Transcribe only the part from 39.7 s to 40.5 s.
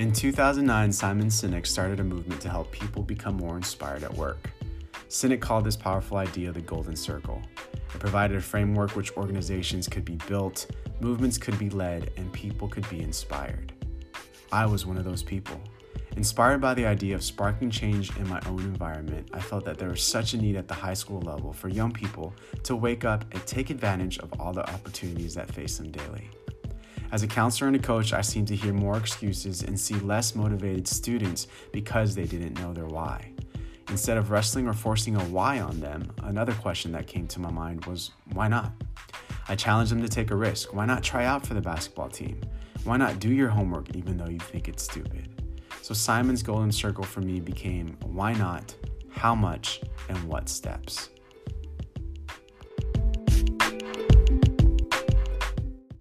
them to take a